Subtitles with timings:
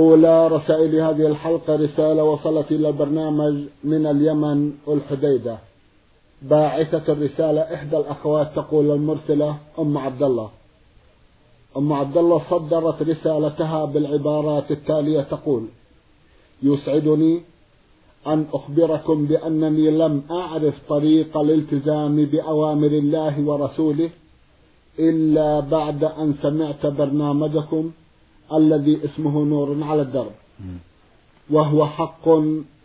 [0.00, 3.54] أولى رسائل هذه الحلقة رسالة وصلت إلى البرنامج
[3.84, 5.58] من اليمن الحديدة
[6.42, 10.50] باعثة الرسالة إحدى الأخوات تقول المرسلة أم عبد الله
[11.76, 15.64] أم عبد الله صدرت رسالتها بالعبارات التالية تقول
[16.62, 17.42] يسعدني
[18.26, 24.10] أن أخبركم بأنني لم أعرف طريق الالتزام بأوامر الله ورسوله
[24.98, 27.90] إلا بعد أن سمعت برنامجكم
[28.52, 30.32] الذي اسمه نور على الدرب.
[31.50, 32.28] وهو حق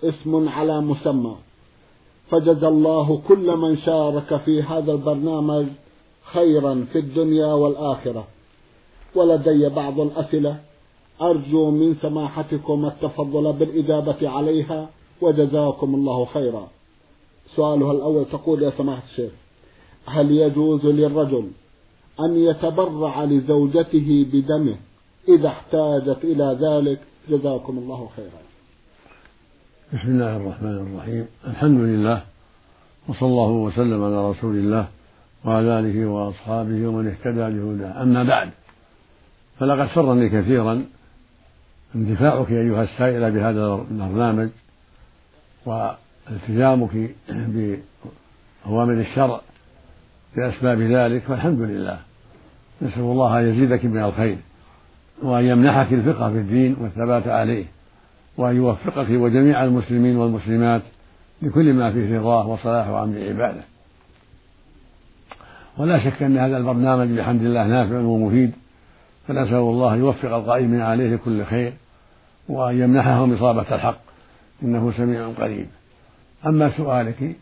[0.04, 1.36] اسم على مسمى.
[2.32, 5.66] فجزى الله كل من شارك في هذا البرنامج
[6.34, 8.28] خيرا في الدنيا والآخرة.
[9.16, 10.60] ولدي بعض الأسئلة.
[11.22, 14.90] أرجو من سماحتكم التفضل بالإجابة عليها
[15.22, 16.68] وجزاكم الله خيرا.
[17.56, 19.32] سؤالها الأول تقول يا سماحة الشيخ؟
[20.06, 21.48] هل يجوز للرجل
[22.20, 24.76] أن يتبرع لزوجته بدمه
[25.30, 28.42] إذا احتاجت إلى ذلك جزاكم الله خيرا.
[29.94, 31.26] بسم الله الرحمن الرحيم.
[31.48, 32.22] الحمد لله
[33.08, 34.88] وصلى الله وسلم على رسول الله
[35.46, 38.04] وعلى آله وأصحابه ومن اهتدى بهداه.
[38.04, 38.50] أما بعد
[39.60, 40.86] فلقد سرني كثيرا
[41.96, 44.50] اندفاعك أيها السائلة بهذا البرنامج
[45.66, 49.42] والتزامك بأوامر الشرع
[50.36, 52.00] بأسباب ذلك فالحمد لله.
[52.82, 54.38] نسأل الله أن يزيدك من الخير.
[55.22, 57.66] وأن يمنحك الفقه في الدين والثبات عليه
[58.38, 60.82] وأن يوفقك وجميع المسلمين والمسلمات
[61.42, 63.62] لكل ما فيه رضاه وصلاح وأمر عبادة.
[65.78, 68.52] ولا شك أن هذا البرنامج بحمد الله نافع ومفيد
[69.28, 71.74] فنسأل الله أن يوفق القائمين عليه لكل خير
[72.50, 74.00] وأن يمنحهم إصابة الحق
[74.64, 75.68] إنه سميع قريب.
[76.46, 77.36] أما سؤالك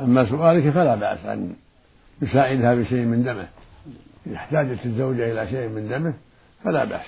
[0.00, 1.52] أما سؤالك فلا بأس أن
[2.22, 3.48] يساعدها بشيء من دمه
[4.26, 6.14] إذا احتاجت الزوجة إلى شيء من دمه.
[6.64, 7.06] فلا بأس.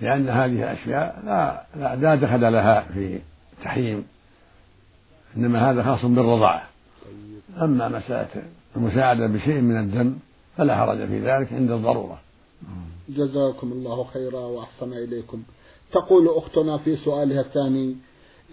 [0.00, 3.20] لأن هذه أشياء لا لا, لا دخل لها في
[3.64, 4.06] تحريم.
[5.36, 6.68] إنما هذا خاص بالرضاعة.
[7.62, 8.42] أما مسألة
[8.76, 10.16] المساعدة بشيء من الدم
[10.56, 12.20] فلا حرج في ذلك عند الضرورة.
[13.08, 15.42] جزاكم الله خيرا وأحسن إليكم.
[15.92, 17.96] تقول أختنا في سؤالها الثاني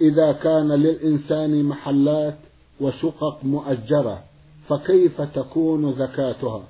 [0.01, 2.37] إذا كان للإنسان محلات
[2.81, 4.23] وشقق مؤجرة
[4.69, 6.63] فكيف تكون زكاتها؟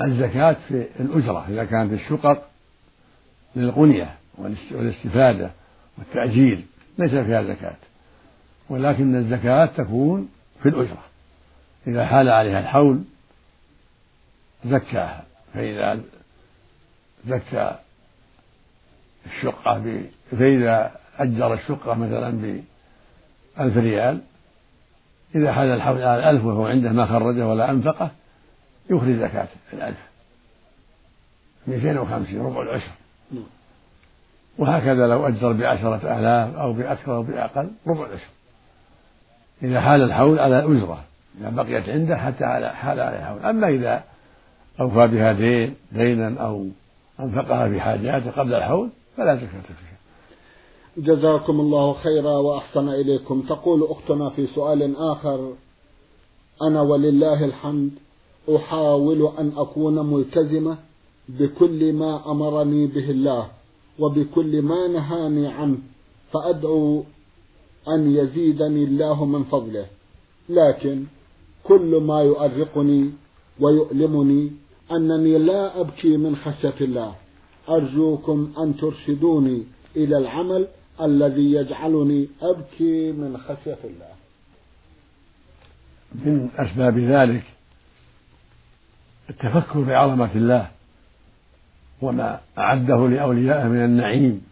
[0.00, 2.48] الزكاة في الأجرة إذا كانت الشقق
[3.56, 4.14] للغنية
[4.70, 5.50] والاستفادة
[5.98, 6.60] والتأجير
[6.98, 7.76] ليس فيها زكاة
[8.68, 10.28] ولكن الزكاة تكون
[10.62, 11.02] في الأجرة
[11.86, 13.02] إذا حال عليها الحول
[14.64, 16.00] زكاها فإذا
[17.28, 17.76] زكى
[19.26, 20.02] الشقة.
[20.30, 24.20] فإذا أجر الشقة مثلا بألف ريال
[25.34, 28.10] إذا حال الحول على الألف وهو عنده ما خرجه ولا أنفقه
[28.90, 29.98] يخرج زكاة الألف.
[31.66, 32.90] 250 ربع العشر.
[34.58, 38.30] وهكذا لو أجر بعشرة آلاف أو بأكثر أو بأقل ربع العشر.
[39.62, 41.04] إذا حال الحول على أجرة
[41.40, 42.44] إذا بقيت عنده حتى
[42.74, 43.44] حال على الحول.
[43.44, 44.04] أما إذا
[44.80, 46.66] أوفى بها دين دينا أو
[47.20, 49.92] أنفقها في حاجاته قبل الحول فلا زكاة فيها.
[50.96, 53.42] جزاكم الله خيرا وأحسن إليكم.
[53.48, 55.52] تقول أختنا في سؤال آخر
[56.62, 57.90] أنا ولله الحمد.
[58.48, 60.78] أحاول أن أكون ملتزمة
[61.28, 63.48] بكل ما أمرني به الله
[63.98, 65.78] وبكل ما نهاني عنه
[66.32, 67.04] فأدعو
[67.88, 69.86] أن يزيدني الله من فضله.
[70.48, 71.04] لكن
[71.64, 73.10] كل ما يؤرقني
[73.60, 74.50] ويؤلمني
[74.92, 77.14] أنني لا أبكي من خشية الله.
[77.68, 79.66] أرجوكم أن ترشدوني
[79.96, 80.66] إلى العمل
[81.00, 84.12] الذي يجعلني أبكي من خشية الله.
[86.14, 87.44] من أسباب ذلك
[89.32, 90.66] التفكر بعظمة الله
[92.02, 94.46] وما أعده لأوليائه من النعيم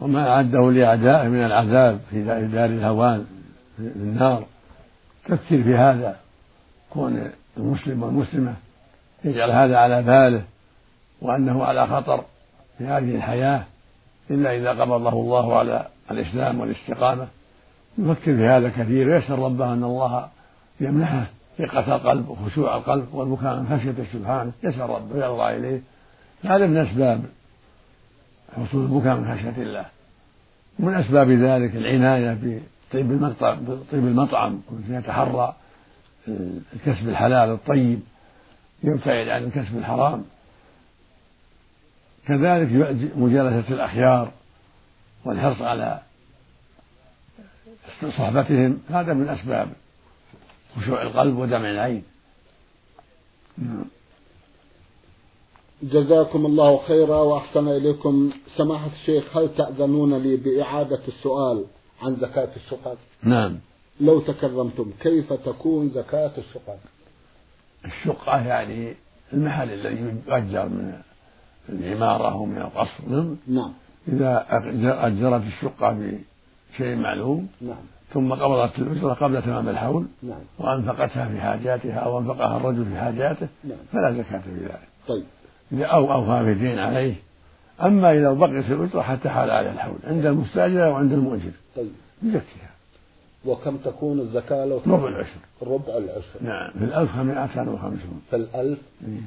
[0.00, 3.26] وما أعده لأعدائه من العذاب في دار الهوان
[3.76, 4.44] في النار.
[5.24, 6.16] تفكر في هذا.
[6.90, 8.54] كون المسلم والمسلمة
[9.24, 10.44] يجعل هذا على باله
[11.20, 12.24] وأنه على خطر
[12.78, 13.64] في هذه الحياة
[14.30, 17.26] إلا إذا قبضه الله على الإسلام والاستقامة.
[17.98, 20.28] يفكر في هذا كثير ويسأل ربه أن الله
[20.80, 21.26] يمنحه.
[21.58, 25.80] ثقة القلب وخشوع القلب والبكاء من خشيته سبحانه يسأل ربه ويرضى إليه.
[26.44, 27.24] هذا من أسباب
[28.56, 29.86] حصول البكاء من خشية الله.
[30.78, 35.54] ومن أسباب ذلك العناية بطيب المطعم بطيب المطعم يتحرى
[36.74, 38.00] الكسب الحلال الطيب
[38.84, 40.24] يبتعد عن الكسب الحرام.
[42.26, 42.68] كذلك
[43.16, 44.30] مجالسة الأخيار
[45.24, 46.00] والحرص على
[48.18, 48.80] صحبتهم.
[48.90, 49.68] هذا من أسباب
[50.76, 52.02] خشوع القلب ودمع العين.
[53.58, 53.84] نعم
[55.82, 58.30] جزاكم الله خيرا وأحسن إليكم.
[58.56, 61.64] سماحة الشيخ هل تأذنون لي بإعادة السؤال
[62.02, 63.58] عن زكاة الشقق نعم.
[64.00, 66.78] لو تكرمتم كيف تكون زكاة الشقق
[67.84, 68.94] الشقة يعني
[69.32, 71.00] المحل الذي يؤجر من
[71.68, 73.34] العمارة ومن القصر.
[73.46, 73.72] نعم.
[74.08, 74.46] إذا
[75.06, 76.18] أجرت الشقة
[76.72, 77.84] بشيء معلوم نعم.
[78.12, 80.40] ثم قبضت الأجرة قبل تمام الحول نعم.
[80.58, 83.78] وأنفقتها في حاجاتها أو أنفقها الرجل في حاجاته نعم.
[83.92, 84.88] فلا زكاة في ذلك.
[85.08, 85.24] طيب.
[85.72, 87.14] إذا أو أوفى بدين عليه.
[87.82, 91.50] أما إذا بقيت الأجرة حتى حال عليه الحول عند المستأجر وعند المؤجر.
[91.76, 91.92] طيب.
[92.22, 92.70] يزكيها
[93.44, 95.38] وكم تكون الزكاة لو ربع العشر.
[95.62, 96.38] ربع العشر.
[96.40, 96.70] نعم.
[96.70, 98.22] في الألف مائتان وخمسون.
[98.30, 99.20] في الألف؟ إيه.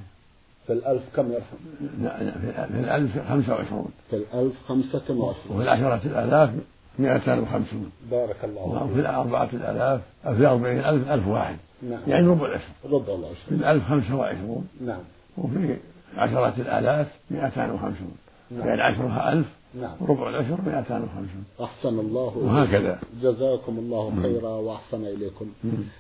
[0.68, 1.58] في الألف كم يرحم؟
[2.02, 2.32] لا
[2.68, 3.92] في الألف خمسة وعشرون.
[4.10, 5.56] في الألف خمسة وعشرون.
[5.58, 6.50] وفي العشرة الآلاف
[7.00, 11.56] مائتان وخمسون بارك الله وفي الأربعة الآلاف أو في أربعين ألف ألف واحد.
[11.82, 12.00] نعم.
[12.08, 14.68] يعني ربع العشر ربع العشر في الألف خمسة وعشرون.
[14.82, 15.00] نعم.
[15.38, 15.78] وفي
[16.18, 18.16] عشرة الآلاف مائتان وخمسون.
[18.52, 18.68] نعم.
[18.68, 19.48] يعني عشرها ألف
[19.82, 19.96] نعم.
[20.00, 21.44] وربع العشر مائتان وخمسون.
[21.62, 22.48] أحسن الله إليكم.
[22.48, 23.00] وهكذا.
[23.22, 25.46] جزاكم الله خيرا وأحسن إليكم.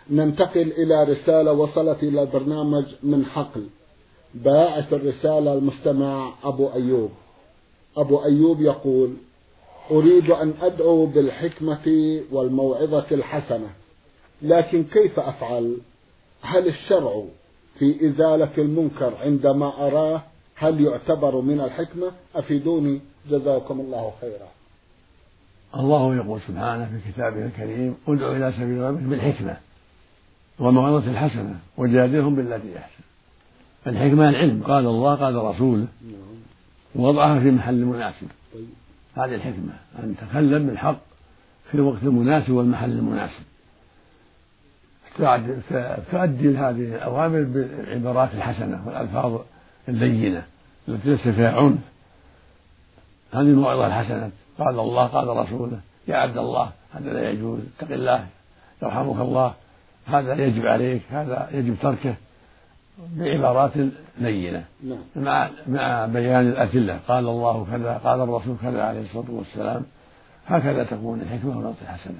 [0.09, 3.67] ننتقل إلى رسالة وصلت إلى البرنامج من حقل.
[4.35, 7.11] باعث الرسالة المستمع أبو أيوب.
[7.97, 9.13] أبو أيوب يقول
[9.91, 13.69] أريد أن أدعو بالحكمة والموعظة الحسنة.
[14.41, 15.77] لكن كيف أفعل؟
[16.41, 17.23] هل الشرع
[17.79, 20.21] في إزالة المنكر عندما أراه
[20.55, 23.01] هل يعتبر من الحكمة؟ أفيدوني.
[23.29, 24.47] جزاكم الله خيرا.
[25.75, 29.57] الله يقول سبحانه في كتابه الكريم ادع إلى سبيل ربك بالحكمة
[30.59, 33.03] والموعظة الحسنة وجادلهم بالتي أحسن.
[33.87, 34.63] الحكمة العلم.
[34.63, 35.87] قال الله قال رسوله
[36.95, 38.27] ووضعها في محل مناسب.
[38.53, 38.86] طيب.
[39.17, 40.99] هذه الحكمة أن تتكلم بالحق
[41.71, 43.43] في الوقت المناسب والمحل المناسب.
[46.11, 49.39] تؤدي هذه الأوامر بالعبارات الحسنة والألفاظ
[49.89, 50.43] اللينة
[50.87, 51.79] التي ليس فيها عنف.
[53.33, 54.31] هذه الموعظة الحسنة.
[54.59, 58.27] قال الله قال رسوله يا عبد الله هذا لا يجوز اتق الله
[58.83, 59.53] يرحمك الله
[60.07, 62.15] هذا يجب عليك هذا يجب تركه.
[63.17, 63.71] بعبارات
[64.19, 64.97] لينة نعم.
[65.15, 66.99] مع مع بيان الأدلة.
[67.07, 69.83] قال الله كذا قال الرسول كذا عليه الصلاة والسلام.
[70.47, 72.19] هكذا تكون الحكمة والنصح الحسنة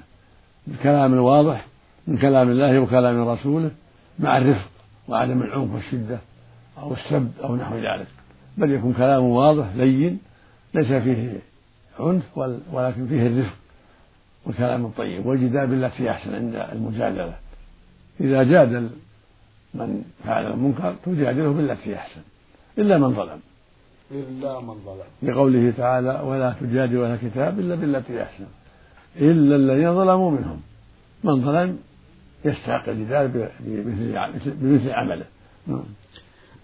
[0.66, 1.66] بالكلام الواضح
[2.06, 3.70] من كلام الله وكلام رسوله
[4.18, 4.70] مع الرفق
[5.08, 6.18] وعدم العنف والشدة
[6.78, 8.06] أو السب أو نحو ذلك.
[8.58, 10.18] بل يكون كلام واضح لين
[10.74, 11.38] ليس فيه
[12.00, 12.38] عنف
[12.72, 13.56] ولكن فيه الرفق
[14.46, 15.26] والكلام الطيب.
[15.26, 17.34] والجدال بالتي أحسن عند المجادلة.
[18.20, 18.90] إذا جادل
[19.78, 22.20] من فعل المنكر تجادله بالتي أحسن
[22.78, 23.40] إلا من ظلم.
[24.10, 25.08] إلا من ظلم.
[25.22, 28.46] لقوله تعالى ولا تجادل ولا كتاب إلا بالتي أحسن
[29.16, 30.60] إلا الذين ظلموا منهم.
[31.24, 31.78] من ظلم
[32.44, 33.50] يستحق الجدال
[34.46, 35.26] بمثل عمله.
[35.66, 35.84] نعم.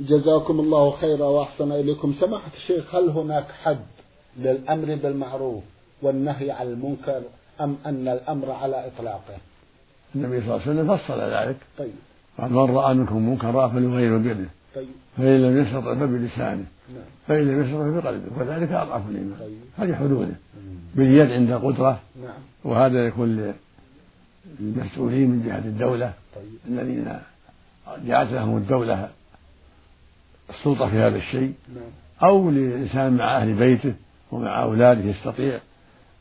[0.00, 2.14] جزاكم الله خيرا وأحسن إليكم.
[2.20, 3.86] سماحة الشيخ هل هناك حد
[4.36, 5.62] للأمر بالمعروف
[6.02, 7.22] والنهي عن المنكر
[7.60, 9.36] أم أن الأمر على إطلاقه؟
[10.14, 11.56] النبي صلى الله عليه وسلم فصل ذلك.
[11.78, 11.94] طيب.
[12.38, 14.48] قال من رأى منكم منكرا فليغيره بيده.
[14.74, 14.88] طيب.
[15.16, 16.64] فإن لم يستطع فبلسانه.
[16.94, 17.04] نعم.
[17.28, 19.38] فإن لم يستطع بقلبه وذلك أضعف الإيمان.
[19.40, 19.58] طيب.
[19.78, 20.34] هذه حدوده.
[20.94, 22.00] باليد عند قدرة.
[22.22, 22.32] نعم.
[22.64, 23.54] وهذا يكون
[24.60, 26.12] للمسؤولين من جهة الدولة.
[26.34, 26.58] طيب.
[26.68, 27.18] الذين
[28.06, 29.08] جعلت لهم الدولة
[30.50, 31.54] السلطة في هذا الشيء.
[31.74, 32.30] نعم.
[32.30, 33.94] أو لإنسان مع أهل بيته
[34.32, 35.60] ومع أولاده يستطيع.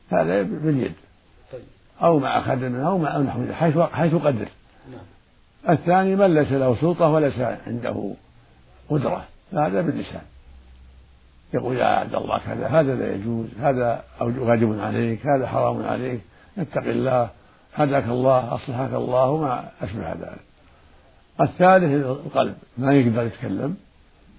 [0.10, 0.94] هذا باليد
[2.02, 4.43] أو مع خدمه أو مع نحو حيث حيث قدر.
[5.70, 8.14] الثاني من ليس له سلطة وليس عنده
[8.90, 10.22] قدرة فهذا باللسان.
[11.54, 16.22] يقول يا عبد الله كذا هذا لا يجوز هذا واجب عليك هذا حرام عليك
[16.58, 17.30] اتق الله
[17.74, 20.40] هداك الله أصلحك الله وما أشبه ذلك.
[21.42, 23.78] الثالث القلب ما يقدر يتكلم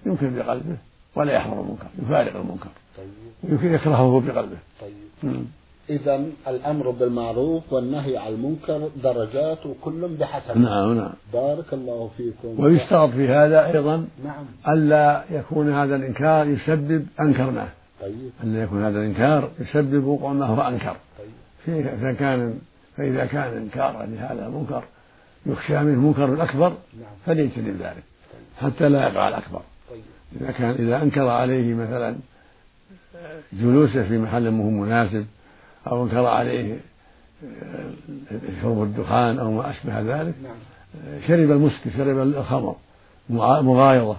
[0.05, 0.77] يمكن بقلبه
[1.15, 2.69] ولا يحضر المنكر يفارق المنكر.
[2.97, 3.63] طيب.
[3.63, 4.57] يكرهه بقلبه.
[4.81, 5.45] طيب.
[5.89, 11.13] إذا الأمر بالمعروف والنهي عن المنكر درجات وكل بحسب نعم نعم.
[11.33, 12.59] بارك الله فيكم.
[12.59, 14.45] ويشترط في هذا أيضا نعم.
[14.67, 17.67] ألا يكون هذا الإنكار يسبب أنكرناه
[18.01, 18.31] طيب.
[18.43, 20.95] ألا يكون هذا الإنكار يسبب وقوع ما هو أنكر.
[21.67, 21.87] طيب.
[21.87, 22.59] إذا كان
[22.97, 24.83] فإذا كان إنكارا لهذا المنكر
[25.45, 27.11] يخشى منه منكر أكبر نعم.
[27.25, 28.03] فليجتنب ذلك
[28.61, 29.61] حتى لا يقع الأكبر.
[29.91, 30.01] طيب.
[30.41, 32.15] إذا كان إذا أنكر عليه مثلا
[33.53, 35.25] جلوسه في محل مو مناسب
[35.87, 36.79] أو أنكر عليه
[38.61, 40.55] شرب الدخان أو ما أشبه ذلك نعم.
[41.27, 42.75] شرب المسك شرب الخمر
[43.29, 44.17] مغايظة.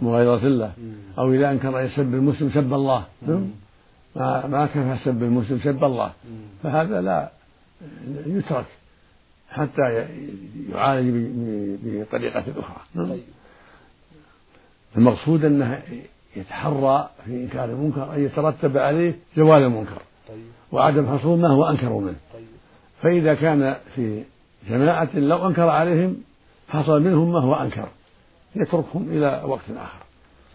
[0.00, 0.92] مغايظة له مم.
[1.18, 3.04] أو إذا أنكر يسب المسلم سب الله.
[3.22, 3.46] مم.
[4.16, 6.12] ما ما كفى سب المسلم سب الله.
[6.62, 7.30] فهذا لا
[8.26, 8.64] يترك
[9.50, 10.06] حتى
[10.72, 11.26] يعالج
[11.84, 12.80] بطريقة أخرى.
[12.96, 13.22] طيب.
[14.96, 15.82] المقصود أنه
[16.36, 20.02] يتحرى في إنكار المنكر أن يترتب عليه زوال المنكر.
[20.28, 20.44] طيب.
[20.74, 22.16] وعدم حصول ما هو أنكر منه.
[22.34, 22.44] طيب.
[23.02, 24.22] فإذا كان في
[24.68, 26.16] جماعة لو أنكر عليهم
[26.68, 27.88] حصل منهم ما هو أنكر
[28.56, 30.04] يتركهم إلى وقت آخر.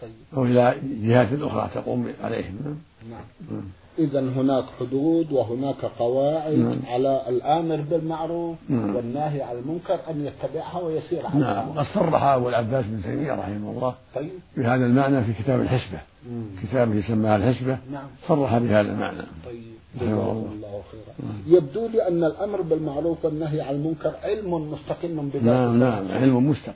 [0.01, 0.11] طيب.
[0.37, 2.79] أو إلى جهات أخرى تقوم عليهم.
[3.09, 3.61] نعم.
[3.99, 6.79] إذا هناك حدود وهناك قواعد نعم.
[6.87, 8.95] على الآمر بالمعروف نعم.
[8.95, 11.39] والناهي عن المنكر أن يتبعها ويسير عليها.
[11.39, 11.69] نعم.
[11.79, 14.31] قد صرح أبو العباس بن تيمية رحمه الله طيب.
[14.57, 15.99] بهذا المعنى في كتاب الحسبة.
[16.29, 16.43] مم.
[16.63, 17.77] كتابه سماها الحسبة.
[17.91, 18.07] نعم.
[18.27, 19.21] صرح بهذا المعنى.
[19.45, 19.78] طيب.
[19.95, 20.81] جزاكم الله.
[20.91, 21.57] خيرا.
[21.57, 25.45] يبدو لي أن الأمر بالمعروف والنهي عن المنكر علم مستقل بذاته.
[25.45, 26.73] نعم نعم علم مستقل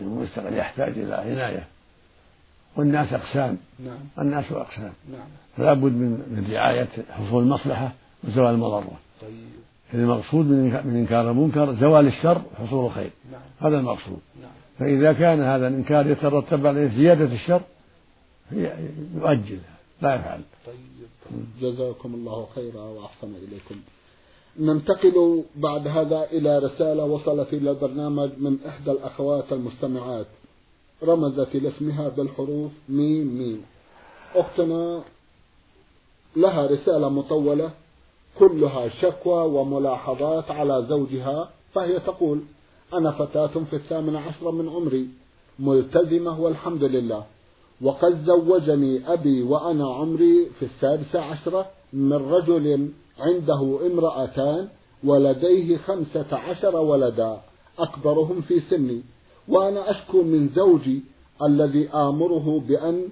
[0.00, 1.66] علم مستقل يحتاج إلى عناية.
[2.76, 3.56] والناس أقسام.
[3.84, 3.98] نعم.
[4.18, 4.92] الناس أقسام.
[5.12, 5.28] نعم.
[5.56, 7.92] فلا بد من من رعاية حصول المصلحة
[8.24, 8.98] وزوال المضرة.
[9.22, 9.30] طيب.
[9.94, 13.10] المقصود من إنك- من إنكار المنكر زوال الشر حصول الخير.
[13.32, 13.40] نعم.
[13.60, 14.20] هذا المقصود.
[14.42, 14.50] نعم.
[14.78, 17.60] فإذا كان هذا الإنكار يترتب عليه زيادة الشر
[18.52, 19.58] يؤجل
[20.02, 20.40] لا يفعل.
[20.66, 20.76] طيب.
[21.60, 23.76] جزاكم الله خيرا وأحسن إليكم.
[24.58, 30.26] ننتقل بعد هذا إلى رسالة وصلت إلى البرنامج من إحدى الأخوات المستمعات.
[31.02, 33.62] رمزت لاسمها بالحروف ميم ميم.
[34.34, 35.02] أختنا
[36.36, 37.70] لها رسالة مطولة
[38.38, 42.40] كلها شكوى وملاحظات على زوجها فهي تقول
[42.94, 45.08] أنا فتاة في الثامن عشر من عمري
[45.58, 47.24] ملتزمة والحمد لله.
[47.82, 54.68] وقد زوجني أبي وأنا عمري في السادسة عشرة من رجل عنده امرأتان
[55.04, 57.40] ولديه خمسة عشر ولدا
[57.78, 59.02] أكبرهم في سني
[59.48, 61.02] وأنا أشكو من زوجي
[61.42, 63.08] الذي آمره بأن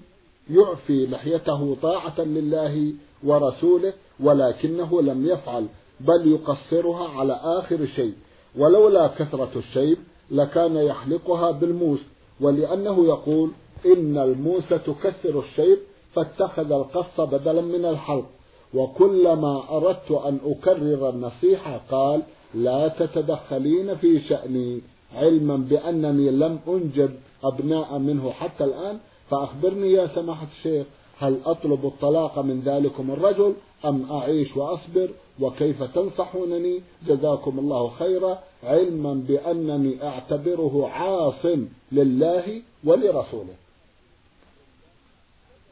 [0.51, 2.93] يعفي لحيته طاعة لله
[3.25, 5.67] ورسوله ولكنه لم يفعل
[6.01, 8.13] بل يقصرها على آخر شيء.
[8.57, 9.99] ولولا كثرة الشيب
[10.31, 12.01] لكان يحلقها بالموس
[12.41, 13.51] ولأنه يقول
[13.87, 15.79] إن الموس تكسر الشيب
[16.15, 18.27] فاتخذ القص بدلا من الحلق
[18.75, 22.23] وكلما أردت أن أكرر النصيحة قال
[22.55, 24.81] لا تتدخلين في شأني
[25.15, 27.11] علما بأنني لم أنجب
[27.45, 28.99] أبناء منه حتى الآن
[29.31, 30.87] فأخبرني يا سماحة الشيخ
[31.19, 33.55] هل أطلب الطلاق من ذلكم الرجل
[33.85, 41.47] أم أعيش وأصبر؟ وكيف تنصحونني؟ جزاكم الله خيرا علما بأنني أعتبره عاص
[41.93, 43.55] لله ولرسوله.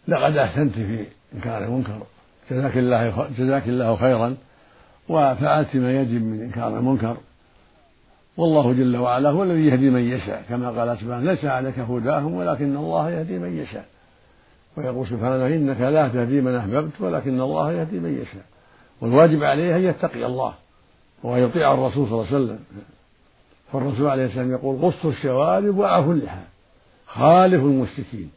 [0.09, 1.99] لقد أحسنت في إنكار المنكر.
[2.51, 4.37] جزاك الله جزاك الله خيرا
[5.09, 7.17] وفعلت ما يجب من إنكار المنكر.
[8.37, 10.45] والله جل وعلا هو الذي يهدي من يشاء.
[10.49, 13.87] كما قال سبحانه ليس عليك هداهم ولكن الله يهدي من يشاء.
[14.77, 18.45] ويقول سبحانه إنك لا تهدي من أحببت ولكن الله يهدي من يشاء.
[19.01, 20.55] والواجب عليه أن يتقي الله
[21.23, 22.59] ويطيع الرسول صلى الله عليه وسلم.
[23.73, 26.43] فالرسول عليه السلام يقول قصوا الشوارب وعفوا اللحى
[27.07, 28.31] خالفوا المشركين.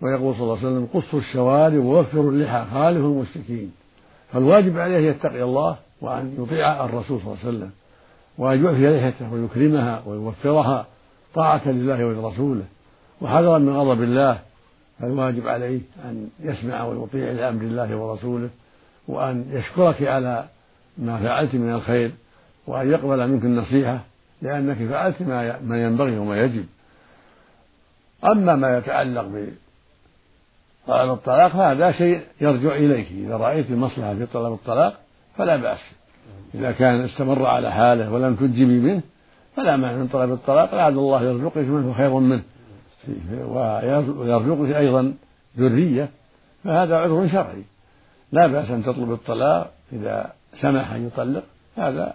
[0.00, 3.72] ويقول صلى الله عليه وسلم قصوا الشوارب ووفروا اللحى خالفوا المشركين.
[4.32, 7.70] فالواجب عليه أن يتقي الله وأن يطيع الرسول صلى الله عليه وسلم
[8.38, 10.86] وأن يعفي لحيته ويكرمها ويوفرها
[11.34, 12.64] طاعة لله ولرسوله.
[13.20, 14.38] وحذرا من غضب الله
[15.00, 18.48] فالواجب عليه أن يسمع ويطيع لأمر الله ورسوله
[19.08, 20.44] وأن يشكرك على
[20.98, 22.10] ما فعلت من الخير
[22.66, 24.00] وأن يقبل منك النصيحة
[24.42, 26.66] لأنك فعلت ما ما ينبغي وما يجب.
[28.24, 29.28] أما ما يتعلق
[30.88, 33.12] بطلب الطلاق فهذا شيء يرجع إليك.
[33.12, 35.00] إذا رأيت المصلحة في طلب الطلاق
[35.36, 35.78] فلا بأس.
[36.54, 39.02] إذا كان استمر على حاله ولم تجبي منه
[39.56, 40.74] فلا مانع من طلب الطلاق.
[40.74, 42.42] لعل الله يرزقك من هو خير منه.
[44.18, 45.14] ويرزقك أيضا
[45.58, 46.08] ذرية.
[46.64, 47.64] فهذا عذر شرعي.
[48.32, 51.42] لا بأس أن تطلب الطلاق إذا سمح أن يطلق.
[51.76, 52.14] هذا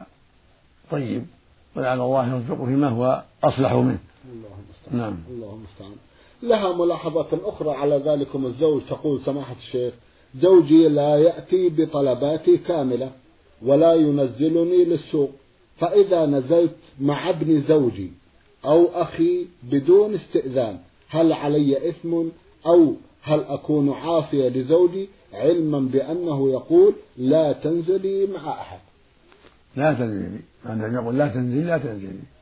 [0.92, 1.26] طيب.
[1.76, 3.98] ولعل الله يرزقه فيما هو أصلح منه.
[4.26, 5.18] الله المستعان نعم.
[5.30, 5.96] الله المستعان
[6.44, 8.82] لها ملاحظة أخرى على ذلكم الزوج.
[8.90, 9.94] تقول سماحة الشيخ
[10.42, 13.12] زوجي لا يأتي بطلباتي كاملة
[13.62, 15.32] ولا ينزلني للسوق.
[15.78, 18.12] فإذا نزلت مع ابن زوجي
[18.66, 22.24] أو أخي بدون استئذان هل علي إثم
[22.66, 28.80] أو هل أكون عاصية لزوجي؟ علما بأنه يقول لا تنزلي مع أحد.
[29.76, 30.40] لا تنزلي.
[30.96, 32.33] يقول لا تنزلي لا تنزلي.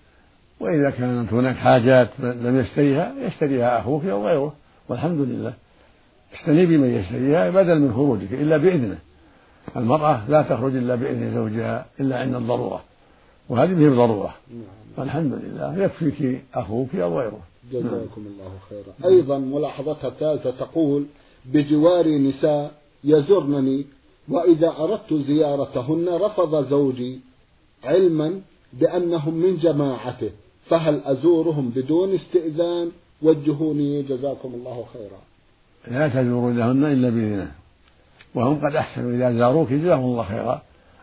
[0.61, 4.53] وإذا كانت هناك حاجات لم يشتريها يشتريها أخوك أو غيره.
[4.89, 5.53] والحمد لله.
[6.35, 8.97] استنيبي من يشتريها بدل من خروجك إلا بإذنه.
[9.75, 12.81] المرأة لا تخرج إلا بإذن زوجها إلا عند الضرورة.
[13.49, 15.05] وهذه به ضرورة نعم.
[15.05, 15.83] الحمد لله.
[15.83, 17.39] يكفيك أخوك أو غيره.
[17.71, 19.13] جزاكم الله خيرا.
[19.13, 21.05] أيضا ملاحظتها الثالثة تقول
[21.45, 22.71] بجواري نساء
[23.03, 23.85] يزرنني
[24.29, 27.19] وإذا أردت زيارتهن رفض زوجي
[27.83, 28.41] علما
[28.73, 30.29] بأنهم من جماعته.
[30.71, 35.19] فهل أزورهم بدون استئذان وجهوني جزاكم الله خيرا.
[35.87, 37.51] لا تزوروا لهن إلا بإذنه.
[38.35, 40.61] وهم قد أحسنوا إذا زاروك جزاهم الله خيرا.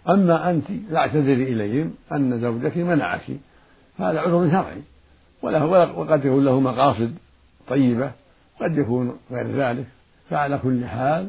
[0.09, 3.27] أما أنت لا اعتذري إليهم أن زوجك منعك.
[3.99, 4.83] هذا عذر شرعي.
[5.43, 5.65] وله
[5.99, 7.15] وقد يكون له مقاصد
[7.69, 8.11] طيبة
[8.61, 9.87] قد يكون غير ذلك.
[10.31, 11.29] فعلى كل حال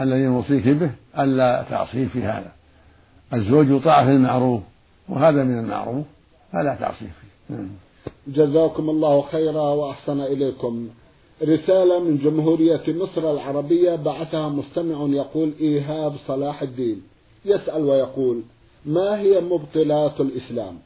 [0.00, 2.52] الذي نوصيك به ألا تعصيه في هذا.
[3.34, 4.62] الزوج يطاع في المعروف
[5.08, 6.06] وهذا من المعروف.
[6.52, 7.70] فلا تعصيه فيه نعم.
[8.28, 10.88] جزاكم الله خيرا وأحسن إليكم.
[11.42, 17.02] رسالة من جمهورية مصر العربية بعثها مستمع يقول إيهاب صلاح الدين.
[17.44, 18.42] يسأل ويقول
[18.84, 20.78] ما هي مبطلات الإسلام؟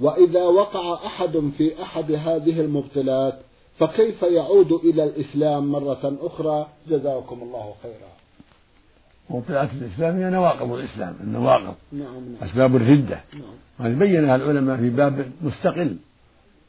[0.00, 3.38] وإذا وقع أحد في أحد هذه المبطلات
[3.78, 8.18] فكيف يعود إلى الإسلام مرة أخرى؟ جزاكم الله خيرا.
[9.30, 12.48] مبطلات الإسلام هي نواقض الإسلام النواقض نعم نعم.
[12.50, 13.20] أسباب الردة.
[13.32, 13.42] نعم.
[13.78, 15.96] وهذه بينها العلماء في باب مستقل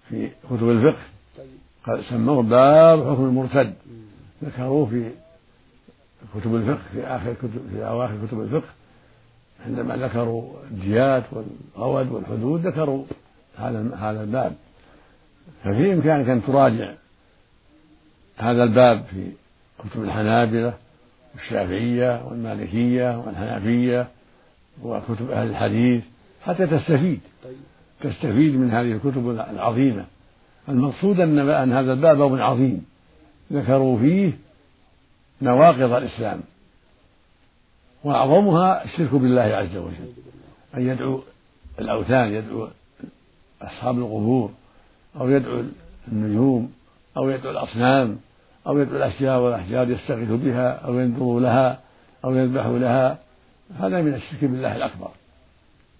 [0.09, 1.03] في كتب الفقه.
[1.87, 2.01] طيب.
[2.01, 3.73] سموه باب حكم المرتد.
[4.43, 5.09] ذكروه في
[6.35, 8.69] كتب الفقه في آخر كتب في أواخر كتب الفقه.
[9.65, 13.05] عندما ذكروا الجيات والغود والحدود ذكروا
[13.57, 14.55] هذا هذا الباب.
[15.63, 16.93] ففي إمكانك أن تراجع
[18.37, 19.31] هذا الباب في
[19.79, 20.73] كتب الحنابلة
[21.35, 24.07] والشافعية والمالكية والحنفية
[24.83, 26.03] وكتب أهل الحديث
[26.45, 27.19] حتى تستفيد.
[28.01, 30.05] تستفيد من هذه الكتب العظيمة.
[30.69, 32.85] المقصود أن أن هذا الباب باب عظيم.
[33.53, 34.37] ذكروا فيه
[35.41, 36.41] نواقض الإسلام.
[38.03, 40.13] وأعظمها الشرك بالله عز وجل.
[40.75, 41.21] أن يدعو
[41.79, 42.67] الأوثان يدعو
[43.61, 44.51] أصحاب القبور
[45.19, 45.63] أو يدعو
[46.11, 46.73] النجوم
[47.17, 48.19] أو يدعو الأصنام.
[48.67, 51.79] أو يدعو الأشجار والأحجار يستغيث بها أو ينظر لها
[52.25, 53.17] أو يذبح لها
[53.79, 55.11] هذا من الشرك بالله الأكبر.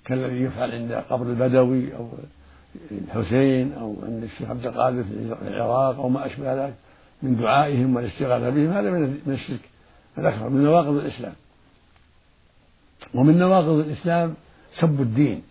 [0.05, 2.09] كالذي يفعل عند قبر البدوي أو
[2.91, 6.75] الحسين أو عند الشيخ عبد القادر في العراق أو ما أشبه ذلك
[7.21, 9.59] من دعائهم والاستغاثة بهم هذا من الشرك
[10.17, 11.33] الأكبر من نواقض الإسلام.
[13.13, 14.33] ومن نواقض الإسلام
[14.79, 15.41] سب الدين.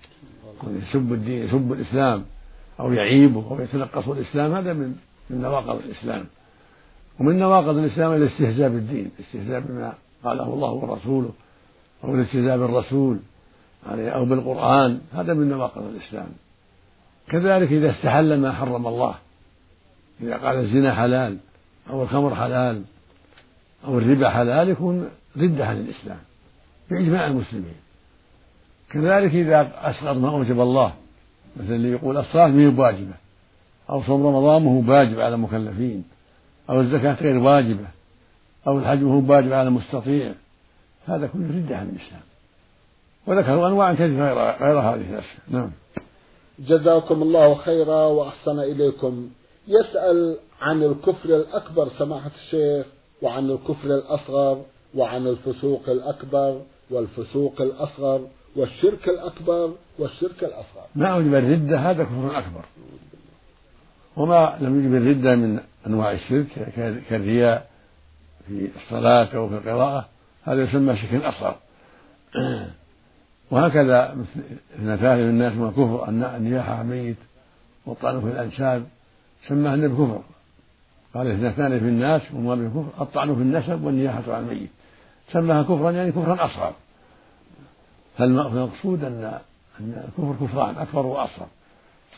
[0.66, 2.24] يسب الدين يسب الإسلام
[2.80, 4.96] أو يعيبه أو يتنقص الإسلام هذا من
[5.30, 6.24] من نواقض الإسلام.
[7.20, 9.92] ومن نواقض الإسلام الاستهزاء بالدين الاستهزاء بما
[10.24, 11.30] قاله الله ورسوله
[12.04, 13.18] أو الاستهزاء بالرسول
[13.86, 16.28] أو بالقرآن هذا من نواقض الإسلام.
[17.28, 19.14] كذلك إذا استحل ما حرم الله
[20.20, 21.38] إذا قال الزنا حلال
[21.90, 22.82] أو الخمر حلال
[23.84, 26.18] أو الربا حلال يكون ردة عن الإسلام
[26.90, 27.76] بإجماع المسلمين.
[28.90, 30.92] كذلك إذا أسقط ما أوجب الله
[31.56, 33.14] مثل اللي يقول الصلاة ما واجبة
[33.90, 36.04] أو صوم رمضان هو واجب على المكلفين.
[36.70, 37.86] أو الزكاة غير واجبة
[38.66, 40.32] أو الحج هو واجب على المستطيع.
[41.06, 42.20] هذا كله ردة عن الإسلام.
[43.26, 45.70] وذكروا أنواع كثيرة غير, غير هذه الأشياء نعم.
[46.58, 49.30] جزاكم الله خيرا وأحسن إليكم.
[49.68, 52.86] يسأل عن الكفر الأكبر سماحة الشيخ
[53.22, 54.62] وعن الكفر الأصغر
[54.94, 58.26] وعن الفسوق الأكبر والفسوق الأصغر
[58.56, 60.86] والشرك الأكبر والشرك الأصغر.
[60.94, 62.64] ما أوجب الردة هذا كفر أكبر.
[64.18, 66.46] وما لم يوجب الردة من أنواع الشرك
[67.10, 67.70] كالرياء
[68.46, 70.08] في الصلاة أو في القراءة
[70.44, 71.56] هذا يسمى شرك أصغر.
[73.50, 74.16] وهكذا
[74.76, 77.16] اثنتان من الناس من كفر النياحة على الميت
[77.86, 78.86] والطعن في الأنساب
[79.48, 80.20] سماه النبي كفر
[81.14, 84.70] قال اثنتان في الناس وما كفر الطعن في النسب والنياحة على الميت.
[85.32, 86.72] سماها كفرا يعني كفرا أصغر.
[88.18, 89.38] فالمقصود أن
[89.80, 91.46] أن الكفر كفران أكبر وأصغر.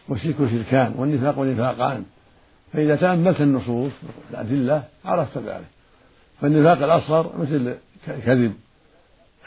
[0.08, 2.04] والشرك شركان والنفاق نفاقان.
[2.72, 3.92] فإذا تأملت النصوص
[4.30, 5.66] الأدلة عرفت ذلك.
[6.40, 7.74] فالنفاق الأصغر مثل
[8.08, 8.54] الكذب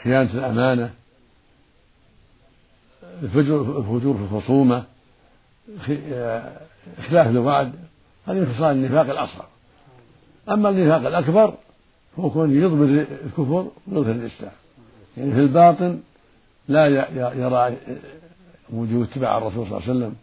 [0.02, 0.90] خيانة الأمانة
[3.22, 4.84] الفجور في الخصومة
[6.98, 7.72] إخلاف الوعد
[8.26, 9.46] هذه خصال النفاق الأصغر.
[10.48, 11.54] أما النفاق الأكبر
[12.18, 14.52] هو كون يضبر الكفر ويظهر الإسلام.
[15.16, 16.00] يعني في الباطن
[16.68, 16.86] لا
[17.34, 17.76] يرى
[18.72, 20.14] وجود اتباع الرسول صلى الله عليه وسلم.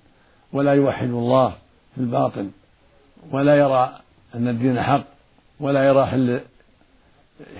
[0.53, 1.49] ولا يوحد الله
[1.95, 2.51] في الباطن
[3.31, 3.99] ولا يرى
[4.35, 5.03] أن الدين حق
[5.59, 6.41] ولا يرى حل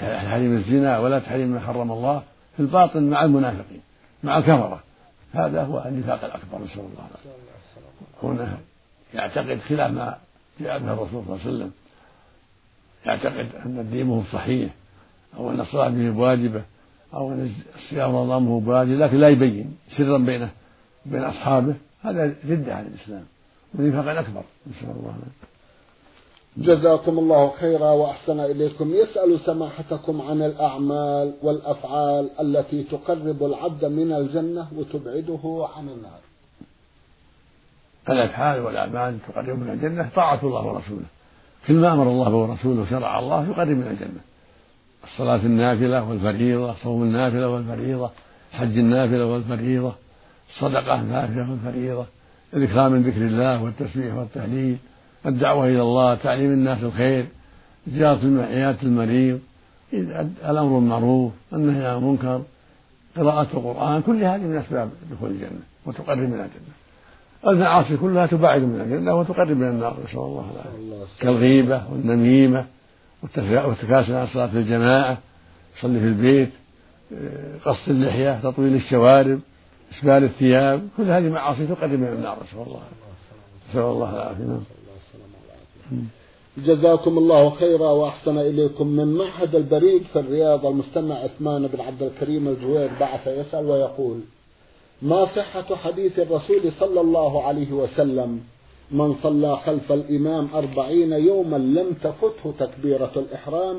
[0.02, 2.24] تحريم الزنا ولا تحريم ما حرم الله
[2.56, 3.82] في الباطن مع المنافقين
[4.24, 4.84] مع الكفرة.
[5.34, 7.30] هذا هو النفاق الأكبر نسأل الله العافية.
[8.24, 8.58] هنا
[9.14, 10.18] يعتقد خلاف ما
[10.60, 11.72] جاء به الرسول صلى الله عليه وسلم.
[13.06, 14.74] يعتقد أن الدين مو صحيح
[15.38, 16.64] أو أن الصلاة به واجبة
[17.14, 20.50] أو أن الصيام رمضان هو بواجب لكن لا يبين سرا بينه
[21.06, 21.76] بين أصحابه.
[22.02, 23.26] هذا ردة عن الإسلام
[23.76, 25.16] ونفاق أكبر نسأل الله
[26.58, 28.94] جزاكم الله خيرا وأحسن إليكم.
[28.94, 36.20] يسأل سماحتكم عن الأعمال والأفعال التي تقرب العبد من الجنة وتبعده عن النار.
[38.10, 41.06] الأفعال والأعمال تقرب من الجنة طاعة الله ورسوله.
[41.68, 44.22] كل ما أمر الله ورسوله شرع الله يقرب من الجنة.
[45.04, 48.10] الصلاة النافلة والفريضة صوم النافلة والفريضة
[48.52, 49.94] حج النافلة والفريضة.
[50.56, 52.06] الصدقة النافلة والفريضة
[52.54, 54.78] الإكثار من ذكر الله والتسبيح والتهليل
[55.26, 57.26] الدعوة إلى الله تعليم الناس الخير
[57.88, 59.40] زيارة عيادة المريض
[59.94, 62.42] الأمر بالمعروف النهي عن المنكر
[63.18, 66.50] قراءة القرآن كل هذه من أسباب دخول الجنة وتقرب من الجنة.
[67.48, 71.22] المعاصي كلها تباعد من الجنة وتقرب من النار نسأل الله العافية.
[71.22, 72.66] كالغيبة والنميمة
[73.44, 75.18] والتكاسل عن صلاة الجماعة
[75.82, 76.50] صلي في البيت
[77.66, 79.40] قص اللحية تطويل الشوارب
[79.92, 82.82] إسبال الثياب كل هذه معاصي تقرب من النار نسأل الله
[83.70, 84.60] نسأل الله العافية.
[86.58, 88.88] جزاكم الله خيرا وأحسن إليكم.
[88.88, 94.20] من معهد البريد في الرياض المستمع عثمان بن عبد الكريم الجوير بعث يسأل ويقول
[95.02, 98.44] ما صحة حديث الرسول صلى الله عليه وسلم؟
[98.92, 103.78] من صلى خلف الإمام أربعين يوما لم تفته تكبيرة الإحرام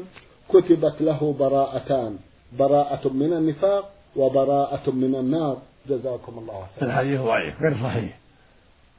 [0.48, 2.16] كتبت له براءتان
[2.58, 5.56] براءة من النفاق وبراءة من النار.
[5.88, 6.90] جزاكم الله خيرا.
[6.90, 7.62] الحديث ضعيف.
[7.62, 8.18] غير صحيح.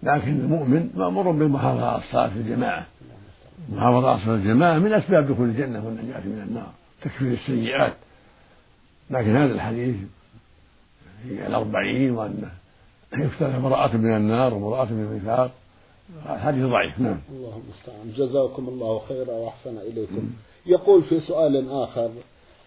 [0.03, 2.85] لكن المؤمن مأمور بالمحافظة على الصلاة في الجماعة.
[3.69, 7.93] المحافظة على الصلاة في الجماعة من أسباب دخول الجنة والنجاة من النار تكفير السيئات.
[9.09, 9.95] لكن هذا الحديث
[11.23, 12.51] في الأربعين وأنه
[13.17, 15.51] يفتح براءة من النار وبراءة من النفاق.
[16.27, 16.99] حديث ضعيف.
[16.99, 17.17] نعم.
[17.29, 20.29] الله المستعان جزاكم الله خيرا وأحسن إليكم.
[20.65, 22.09] يقول في سؤال آخر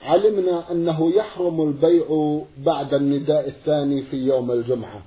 [0.02, 5.00] علمنا أنه يحرم البيع بعد النداء الثاني في يوم الجمعة.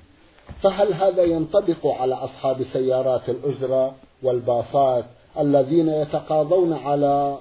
[0.64, 5.06] فهل هذا ينطبق على أصحاب سيارات الأجرة والباصات
[5.40, 7.38] الذين يتقاضون على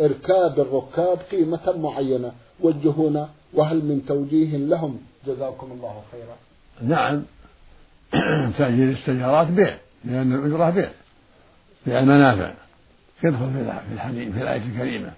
[0.00, 6.36] إركاب الركاب قيمة معينة؟ وجهونا وهل من توجيه لهم؟ جزاكم الله خيرا.
[6.82, 7.22] نعم.
[8.58, 10.90] تأجير السيارات بيع لأن الأجرة بيع.
[11.86, 12.54] بيع المنافع
[13.24, 15.12] يدخل في الحديث في الآية الكريمة؟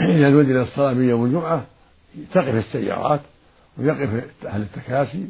[0.00, 1.64] إذا نودي إلى الصلاة في يوم الجمعة
[2.32, 3.20] تقف السيارات
[3.78, 5.26] ويقف أهل التكاسي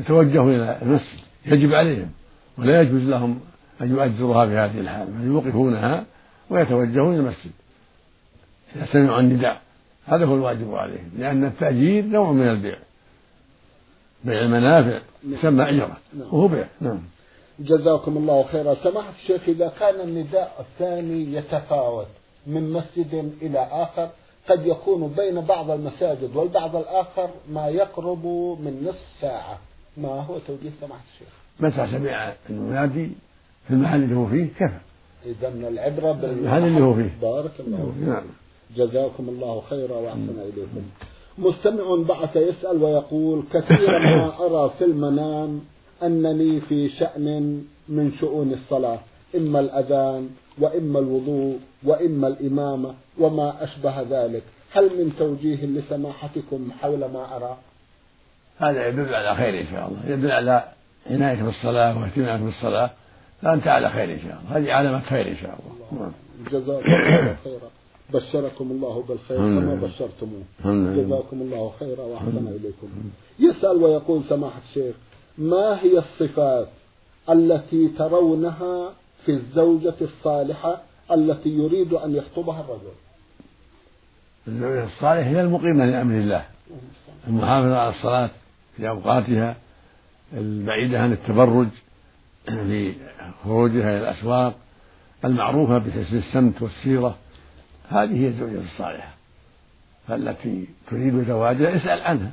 [0.00, 2.10] يتوجهوا إلى المسجد يجب عليهم
[2.58, 3.40] ولا يجوز لهم
[3.80, 6.04] أن يؤجروها في هذه الحال بل يوقفونها
[6.50, 7.50] ويتوجهون إلى المسجد
[8.76, 9.60] إذا سمعوا النداء.
[10.06, 12.76] هذا هو الواجب عليهم لأن التأجير نوع من البيع.
[14.24, 16.26] بيع المنافع يسمى أجرة نعم.
[16.26, 16.68] وهو بيع.
[16.80, 16.98] نعم.
[17.58, 18.74] جزاكم الله خيرا.
[18.74, 22.06] سماحة الشيخ إذا كان النداء الثاني يتفاوت
[22.46, 24.08] من مسجد إلى آخر.
[24.48, 28.26] قد يكون بين بعض المساجد والبعض الآخر ما يقرب
[28.60, 29.58] من نصف ساعة.
[29.96, 31.28] ما هو توجيه سماحة الشيخ؟
[31.60, 33.10] متى سمع المنادي
[33.68, 34.80] في المحل اللي هو فيه كفى.
[35.26, 37.10] إذا العبرة بالمحل اللي هو فيه.
[37.22, 38.08] بارك الله فيك.
[38.08, 38.24] نعم.
[38.76, 40.82] جزاكم الله خيرا وأحسن إليكم.
[41.38, 45.60] مستمع بعث يسأل ويقول كثيرا ما أرى في المنام
[46.02, 48.98] أنني في شأن من شؤون الصلاة.
[49.36, 54.42] إما الأذان وإما الوضوء وإما الإمامة وما أشبه ذلك.
[54.72, 57.56] هل من توجيه لسماحتكم حول ما أرى؟
[58.58, 60.14] هذا يدل على خير إن شاء الله.
[60.14, 60.64] يدل على
[61.10, 62.90] عناية بالصلاة واهتمامك بالصلاة.
[63.42, 64.56] فأنت على خير إن شاء الله.
[64.56, 66.02] هذه علامة خير إن شاء الله.
[66.02, 66.12] نعم.
[66.52, 67.70] جزاكم الله خيرا.
[68.12, 70.42] بشركم الله بالخير كما بشرتموه.
[70.96, 72.88] جزاكم الله خيرا وأحسن إليكم.
[73.38, 74.94] يسأل ويقول سماحة الشيخ
[75.38, 76.68] ما هي الصفات
[77.30, 78.92] التي ترونها
[79.26, 82.92] في الزوجة الصالحة التي يريد أن يخطبها الرجل.
[84.48, 86.44] الزوجة الصالحة هي المقيمة لأمر الله.
[87.28, 88.30] المحافظة على الصلاة
[88.76, 89.56] في أوقاتها
[90.32, 91.68] البعيدة عن التبرج
[92.46, 92.94] في
[93.44, 94.54] خروجها إلى الأسواق
[95.24, 97.16] المعروفة بحسن السمت والسيرة.
[97.88, 99.14] هذه هي الزوجة الصالحة
[100.08, 101.76] فالتي تريد زواجها.
[101.76, 102.30] اسأل عنها.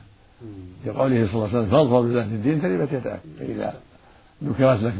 [0.85, 3.19] لقوله صلى الله عليه وسلم فاظفر بذات الدين تربت يداك.
[3.39, 3.73] فإذا
[4.43, 4.93] ذكرت لك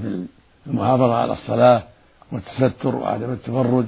[0.69, 1.83] بالمحافظة على الصلاة
[2.31, 3.85] والتستر وعدم التفرج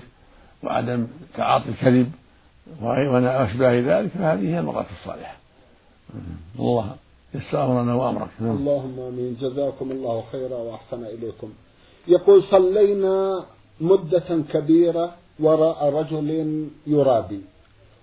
[0.63, 2.11] وعدم تعاطي الكذب
[2.81, 5.35] وما أشبه ذلك فهذه هي المرأة الصالحة.
[6.59, 6.95] الله
[7.33, 8.57] يسر أمرنا وأمرك نعم.
[8.57, 9.37] اللهم آمين.
[9.41, 11.49] جزاكم الله خيرا وأحسن إليكم.
[12.07, 13.45] يقول صلينا
[13.81, 17.41] مدة كبيرة وراء رجل يرابي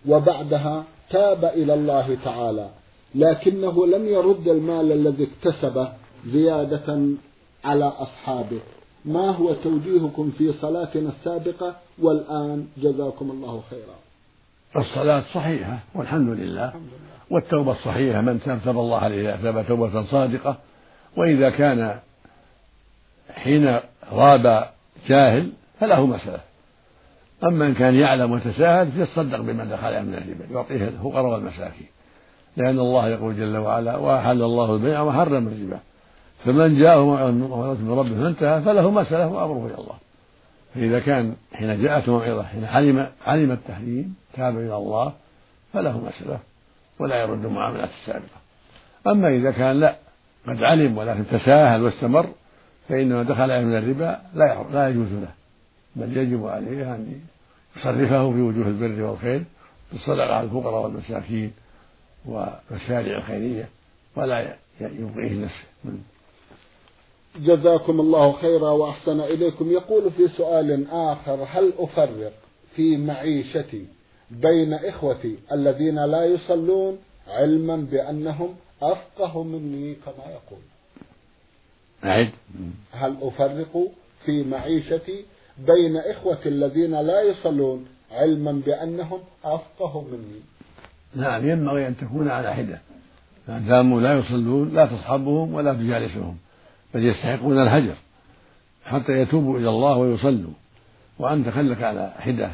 [0.08, 2.68] وبعدها تاب إلى الله تعالى
[3.14, 5.92] لكنه لم يرد المال الذي اكتسبه
[6.26, 7.08] زيادة
[7.64, 8.60] على أصحابه.
[9.04, 13.96] ما هو توجيهكم في صلاتنا السابقة؟ والآن جزاكم الله خيرا.
[14.76, 16.72] الصلاة صحيحة والحمد لله.
[17.30, 20.56] والتوبة الصحيحة من تاب الله عليه تاب توبة صادقة.
[21.16, 21.98] وإذا كان
[23.30, 23.80] حين
[24.12, 24.68] غاب
[25.08, 26.40] جاهل فله مسألة.
[27.44, 31.86] أما إن كان يعلم وتساهل فيتصدق بما دخل من الربا يعطيه الفقراء والمساكين.
[32.56, 35.80] لأن الله يقول جل وعلا وأحل الله البيع وحرم الربا.
[36.44, 39.98] فمن جاءه موعظة من ربه فانتهى فله مسألة وأمره إلى الله.
[40.74, 45.12] فإذا كان حين جاءته موعظة حين علم علم التحريم تاب إلى الله
[45.72, 46.38] فله مسألة
[46.98, 48.38] ولا يرد المعاملات السابقة.
[49.06, 49.96] أما إذا كان لا
[50.48, 52.26] قد علم ولكن تساهل واستمر
[52.88, 55.32] فإنما دخل من الربا لا لا يجوز له.
[55.96, 57.20] بل يجب عليه أن
[57.76, 59.44] يصرفه في وجوه البر والخير
[59.92, 61.52] بالصدقة على الفقراء والمساكين
[62.24, 63.68] والمشاريع الخيرية
[64.16, 65.64] ولا يبقيه نفسه
[67.40, 69.70] جزاكم الله خيرا وأحسن إليكم.
[69.70, 72.32] يقول في سؤال آخر هل أفرق
[72.76, 73.84] في معيشتي
[74.30, 76.98] بين إخوتي الذين لا يصلون
[77.28, 80.60] علما بأنهم أفقه مني كما يقول؟
[82.04, 82.30] أعد.
[82.92, 83.88] هل أفرق
[84.24, 85.24] في معيشتي
[85.66, 90.40] بين إخوتي الذين لا يصلون علما بأنهم أفقه مني؟
[91.14, 92.80] نعم ينبغي أن تكون على حدة.
[93.48, 96.36] ما داموا لا يصلون لا تصحبهم ولا تجالسهم.
[96.94, 97.94] بل يستحقون الهجر
[98.84, 100.52] حتى يتوبوا إلى الله ويصلوا.
[101.18, 102.50] وأنت خلك على حدة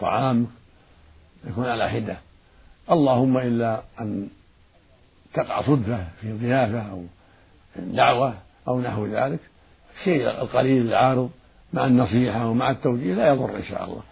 [0.00, 0.46] طعام
[1.46, 2.16] يكون على حدة.
[2.90, 4.28] اللهم إلا أن
[5.34, 7.04] تقع صدفة في ضيافة أو
[7.76, 8.34] دعوة
[8.68, 9.40] أو نحو ذلك
[9.98, 11.30] الشيء القليل العارض
[11.72, 14.02] مع النصيحة ومع التوجيه لا يضر إن شاء الله.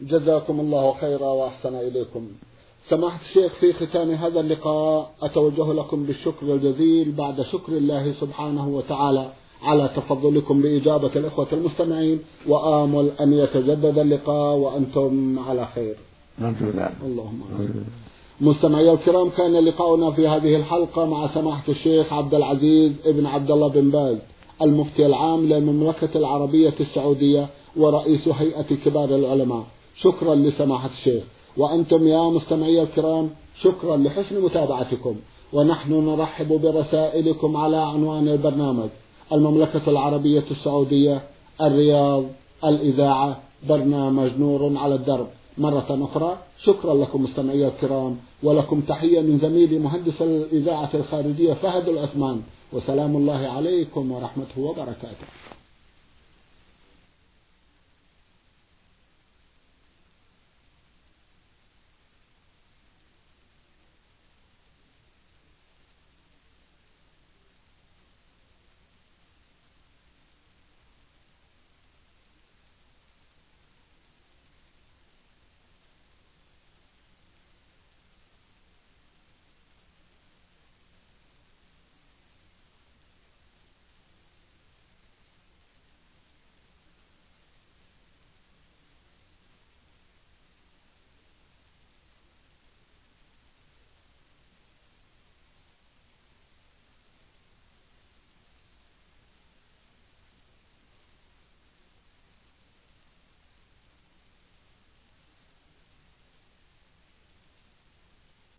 [0.00, 2.30] جزاكم الله خيرا وأحسن إليكم.
[2.90, 9.32] سماحة الشيخ في ختام هذا اللقاء أتوجه لكم بالشكر الجزيل بعد شكر الله سبحانه وتعالى
[9.62, 12.18] على تفضلكم بإجابة الإخوة المستمعين
[12.48, 15.94] وآمل أن يتجدد اللقاء وأنتم على خير.
[17.06, 17.84] اللهم آمين.
[18.40, 23.68] مستمعي الكرام كان لقاؤنا في هذه الحلقة مع سماحة الشيخ عبد العزيز ابن عبد الله
[23.68, 24.16] بن باز
[24.62, 29.64] المفتي العام للمملكة العربية السعودية ورئيس هيئة كبار العلماء.
[29.96, 31.22] شكرا لسماحة الشيخ.
[31.56, 33.30] وأنتم يا مستمعي الكرام
[33.62, 35.16] شكرا لحسن متابعتكم.
[35.52, 38.88] ونحن نرحب برسائلكم على عنوان البرنامج.
[39.32, 41.22] المملكة العربية السعودية
[41.60, 42.24] الرياض
[42.64, 45.26] الإذاعة برنامج نور على الدرب.
[45.58, 52.42] مرة أخرى شكرا لكم مستمعي الكرام ولكم تحية من زميلي مهندس الإذاعة الخارجية فهد العثمان.
[52.72, 55.26] وسلام الله عليكم ورحمته وبركاته.